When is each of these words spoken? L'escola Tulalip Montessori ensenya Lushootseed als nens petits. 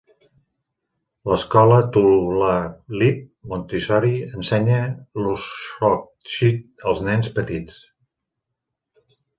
L'escola 1.31 1.77
Tulalip 1.97 3.21
Montessori 3.53 4.15
ensenya 4.41 4.81
Lushootseed 5.27 6.67
als 6.93 7.07
nens 7.11 7.35
petits. 7.39 7.83